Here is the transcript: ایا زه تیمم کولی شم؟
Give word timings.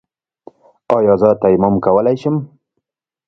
ایا 0.97 1.13
زه 1.21 1.29
تیمم 1.41 1.75
کولی 1.85 2.15
شم؟ 2.21 2.35